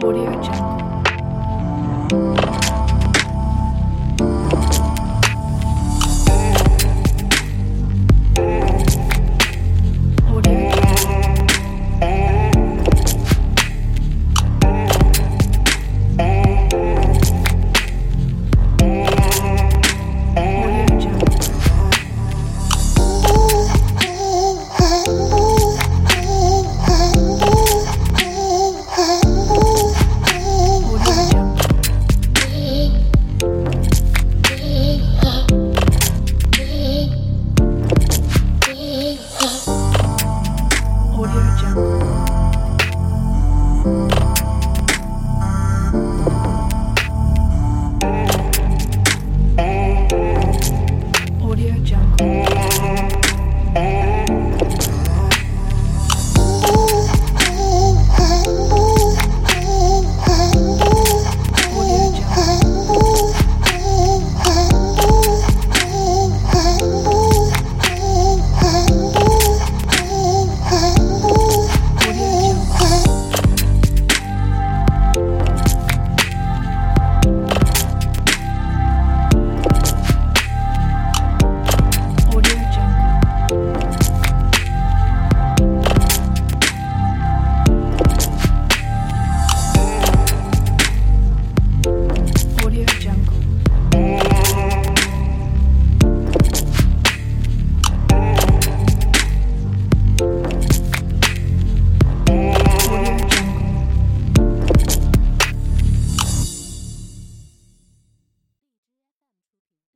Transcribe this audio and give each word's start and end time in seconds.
Audio 0.00 0.30
Jungle. 0.40 0.97
Jungle. 41.74 42.08